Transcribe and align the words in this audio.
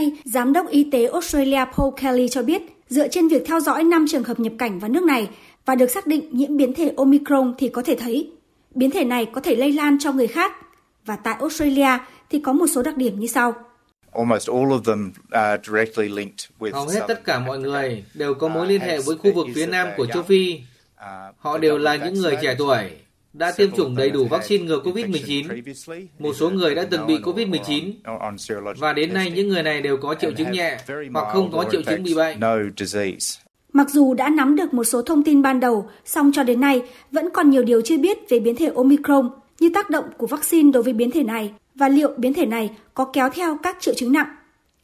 nay, 0.00 0.12
Giám 0.24 0.52
đốc 0.52 0.68
Y 0.68 0.90
tế 0.90 1.06
Australia 1.06 1.64
Paul 1.76 1.94
Kelly 2.00 2.28
cho 2.28 2.42
biết, 2.42 2.62
dựa 2.88 3.08
trên 3.08 3.28
việc 3.28 3.42
theo 3.46 3.60
dõi 3.60 3.84
5 3.84 4.06
trường 4.08 4.24
hợp 4.24 4.40
nhập 4.40 4.52
cảnh 4.58 4.78
vào 4.78 4.90
nước 4.90 5.02
này 5.02 5.28
và 5.66 5.74
được 5.74 5.90
xác 5.90 6.06
định 6.06 6.28
nhiễm 6.32 6.56
biến 6.56 6.74
thể 6.74 6.92
Omicron 6.96 7.54
thì 7.58 7.68
có 7.68 7.82
thể 7.82 7.96
thấy 7.96 8.30
biến 8.74 8.90
thể 8.90 9.04
này 9.04 9.26
có 9.32 9.40
thể 9.40 9.56
lây 9.56 9.72
lan 9.72 9.98
cho 10.00 10.12
người 10.12 10.26
khác. 10.26 10.52
Và 11.04 11.16
tại 11.16 11.36
Australia 11.40 11.98
thì 12.30 12.40
có 12.40 12.52
một 12.52 12.66
số 12.66 12.82
đặc 12.82 12.96
điểm 12.96 13.20
như 13.20 13.26
sau. 13.26 13.54
Hầu 14.12 14.24
hết 16.86 17.00
tất 17.08 17.24
cả 17.24 17.38
mọi 17.38 17.58
người 17.58 18.04
đều 18.14 18.34
có 18.34 18.48
mối 18.48 18.66
liên 18.66 18.80
hệ 18.80 19.00
với 19.00 19.16
khu 19.16 19.32
vực 19.34 19.46
phía 19.54 19.66
nam 19.66 19.88
của 19.96 20.06
châu 20.06 20.22
Phi. 20.22 20.60
Họ 21.38 21.58
đều 21.58 21.78
là 21.78 21.96
những 21.96 22.14
người 22.14 22.36
trẻ 22.42 22.54
tuổi, 22.58 22.90
đã 23.32 23.52
tiêm 23.56 23.70
chủng 23.76 23.96
đầy 23.96 24.10
đủ 24.10 24.24
vaccine 24.24 24.64
ngừa 24.64 24.80
COVID-19. 24.80 25.62
Một 26.18 26.32
số 26.36 26.50
người 26.50 26.74
đã 26.74 26.86
từng 26.90 27.06
bị 27.06 27.18
COVID-19 27.18 27.92
và 28.78 28.92
đến 28.92 29.14
nay 29.14 29.30
những 29.30 29.48
người 29.48 29.62
này 29.62 29.80
đều 29.80 29.96
có 29.96 30.14
triệu 30.14 30.32
chứng 30.32 30.50
nhẹ 30.50 30.78
hoặc 31.12 31.32
không 31.32 31.52
có 31.52 31.64
triệu 31.70 31.82
chứng 31.82 32.02
bị 32.02 32.14
bệnh. 32.14 32.40
Mặc 33.72 33.90
dù 33.90 34.14
đã 34.14 34.28
nắm 34.28 34.56
được 34.56 34.74
một 34.74 34.84
số 34.84 35.02
thông 35.02 35.24
tin 35.24 35.42
ban 35.42 35.60
đầu, 35.60 35.88
song 36.04 36.30
cho 36.34 36.42
đến 36.42 36.60
nay 36.60 36.82
vẫn 37.10 37.28
còn 37.34 37.50
nhiều 37.50 37.62
điều 37.62 37.80
chưa 37.80 37.98
biết 37.98 38.18
về 38.28 38.40
biến 38.40 38.56
thể 38.56 38.72
Omicron 38.74 39.30
như 39.60 39.70
tác 39.74 39.90
động 39.90 40.04
của 40.16 40.26
vaccine 40.26 40.72
đối 40.72 40.82
với 40.82 40.92
biến 40.92 41.10
thể 41.10 41.22
này 41.22 41.52
và 41.74 41.88
liệu 41.88 42.10
biến 42.16 42.34
thể 42.34 42.46
này 42.46 42.70
có 42.94 43.04
kéo 43.04 43.30
theo 43.30 43.58
các 43.62 43.76
triệu 43.80 43.94
chứng 43.94 44.12
nặng. 44.12 44.26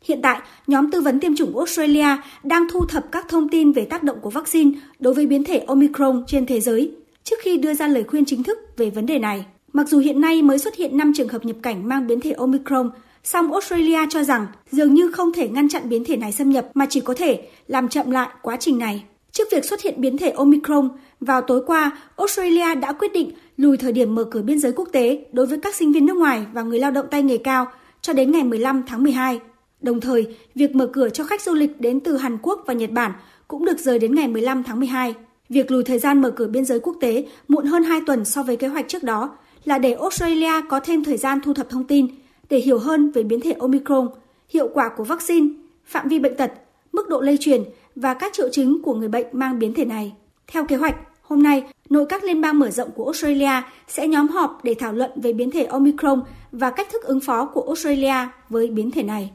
Hiện 0.02 0.22
tại, 0.22 0.40
nhóm 0.66 0.90
tư 0.90 1.00
vấn 1.00 1.20
tiêm 1.20 1.36
chủng 1.36 1.58
Australia 1.58 2.16
đang 2.42 2.66
thu 2.72 2.86
thập 2.86 3.12
các 3.12 3.26
thông 3.28 3.48
tin 3.48 3.72
về 3.72 3.84
tác 3.84 4.02
động 4.02 4.18
của 4.20 4.30
vaccine 4.30 4.70
đối 4.98 5.14
với 5.14 5.26
biến 5.26 5.44
thể 5.44 5.58
Omicron 5.58 6.24
trên 6.26 6.46
thế 6.46 6.60
giới 6.60 6.92
trước 7.26 7.36
khi 7.42 7.56
đưa 7.56 7.74
ra 7.74 7.88
lời 7.88 8.04
khuyên 8.04 8.24
chính 8.24 8.42
thức 8.42 8.58
về 8.76 8.90
vấn 8.90 9.06
đề 9.06 9.18
này. 9.18 9.46
Mặc 9.72 9.88
dù 9.88 9.98
hiện 9.98 10.20
nay 10.20 10.42
mới 10.42 10.58
xuất 10.58 10.74
hiện 10.74 10.96
5 10.96 11.12
trường 11.16 11.28
hợp 11.28 11.44
nhập 11.44 11.56
cảnh 11.62 11.88
mang 11.88 12.06
biến 12.06 12.20
thể 12.20 12.32
Omicron, 12.32 12.90
song 13.24 13.52
Australia 13.52 13.98
cho 14.10 14.22
rằng 14.22 14.46
dường 14.70 14.94
như 14.94 15.12
không 15.12 15.32
thể 15.32 15.48
ngăn 15.48 15.68
chặn 15.68 15.88
biến 15.88 16.04
thể 16.04 16.16
này 16.16 16.32
xâm 16.32 16.50
nhập 16.50 16.68
mà 16.74 16.86
chỉ 16.90 17.00
có 17.00 17.14
thể 17.14 17.48
làm 17.66 17.88
chậm 17.88 18.10
lại 18.10 18.28
quá 18.42 18.56
trình 18.60 18.78
này. 18.78 19.04
Trước 19.32 19.48
việc 19.52 19.64
xuất 19.64 19.82
hiện 19.82 20.00
biến 20.00 20.18
thể 20.18 20.30
Omicron, 20.30 20.88
vào 21.20 21.40
tối 21.40 21.62
qua, 21.66 21.90
Australia 22.16 22.74
đã 22.74 22.92
quyết 22.92 23.12
định 23.12 23.30
lùi 23.56 23.76
thời 23.76 23.92
điểm 23.92 24.14
mở 24.14 24.24
cửa 24.24 24.42
biên 24.42 24.58
giới 24.58 24.72
quốc 24.72 24.88
tế 24.92 25.24
đối 25.32 25.46
với 25.46 25.58
các 25.58 25.74
sinh 25.74 25.92
viên 25.92 26.06
nước 26.06 26.16
ngoài 26.16 26.46
và 26.52 26.62
người 26.62 26.78
lao 26.78 26.90
động 26.90 27.06
tay 27.10 27.22
nghề 27.22 27.38
cao 27.38 27.66
cho 28.00 28.12
đến 28.12 28.32
ngày 28.32 28.44
15 28.44 28.82
tháng 28.86 29.02
12. 29.02 29.40
Đồng 29.80 30.00
thời, 30.00 30.36
việc 30.54 30.74
mở 30.74 30.86
cửa 30.92 31.08
cho 31.08 31.24
khách 31.24 31.42
du 31.42 31.54
lịch 31.54 31.80
đến 31.80 32.00
từ 32.00 32.16
Hàn 32.16 32.38
Quốc 32.42 32.64
và 32.66 32.74
Nhật 32.74 32.90
Bản 32.90 33.12
cũng 33.48 33.64
được 33.64 33.78
rời 33.78 33.98
đến 33.98 34.14
ngày 34.14 34.28
15 34.28 34.62
tháng 34.62 34.80
12. 34.80 35.14
Việc 35.48 35.70
lùi 35.70 35.84
thời 35.84 35.98
gian 35.98 36.20
mở 36.20 36.30
cửa 36.30 36.46
biên 36.46 36.64
giới 36.64 36.80
quốc 36.80 36.96
tế 37.00 37.24
muộn 37.48 37.66
hơn 37.66 37.82
2 37.82 38.00
tuần 38.06 38.24
so 38.24 38.42
với 38.42 38.56
kế 38.56 38.68
hoạch 38.68 38.88
trước 38.88 39.02
đó 39.02 39.36
là 39.64 39.78
để 39.78 39.92
Australia 39.92 40.52
có 40.68 40.80
thêm 40.80 41.04
thời 41.04 41.16
gian 41.16 41.40
thu 41.44 41.54
thập 41.54 41.70
thông 41.70 41.84
tin 41.84 42.06
để 42.50 42.58
hiểu 42.58 42.78
hơn 42.78 43.10
về 43.10 43.22
biến 43.22 43.40
thể 43.40 43.52
Omicron, 43.52 44.08
hiệu 44.48 44.68
quả 44.74 44.88
của 44.96 45.04
vaccine, 45.04 45.48
phạm 45.84 46.08
vi 46.08 46.18
bệnh 46.18 46.36
tật, 46.36 46.52
mức 46.92 47.08
độ 47.08 47.20
lây 47.20 47.36
truyền 47.40 47.62
và 47.96 48.14
các 48.14 48.32
triệu 48.32 48.48
chứng 48.52 48.82
của 48.82 48.94
người 48.94 49.08
bệnh 49.08 49.26
mang 49.32 49.58
biến 49.58 49.74
thể 49.74 49.84
này. 49.84 50.12
Theo 50.46 50.64
kế 50.64 50.76
hoạch, 50.76 50.96
hôm 51.22 51.42
nay, 51.42 51.62
nội 51.90 52.06
các 52.08 52.24
liên 52.24 52.40
bang 52.40 52.58
mở 52.58 52.70
rộng 52.70 52.90
của 52.90 53.04
Australia 53.04 53.62
sẽ 53.88 54.08
nhóm 54.08 54.28
họp 54.28 54.60
để 54.64 54.74
thảo 54.74 54.92
luận 54.92 55.10
về 55.16 55.32
biến 55.32 55.50
thể 55.50 55.64
Omicron 55.64 56.22
và 56.52 56.70
cách 56.70 56.88
thức 56.92 57.02
ứng 57.02 57.20
phó 57.20 57.46
của 57.46 57.62
Australia 57.62 58.28
với 58.48 58.66
biến 58.68 58.90
thể 58.90 59.02
này. 59.02 59.24